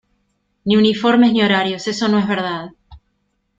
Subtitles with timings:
[0.65, 1.87] ni uniformes ni horarios...
[1.87, 2.71] eso no es verdad.